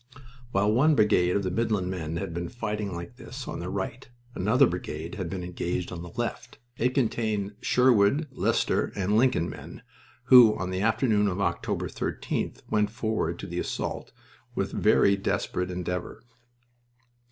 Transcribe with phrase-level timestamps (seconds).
[0.51, 4.09] While one brigade of the Midland men had been fighting like this on the right,
[4.33, 6.57] another brigade had been engaged on the left.
[6.75, 9.83] It contained Sherwood, Leicester, and Lincoln men,
[10.23, 14.11] who, on the afternoon of October 13th, went forward to the assault
[14.55, 16.23] with very desperate endeavor.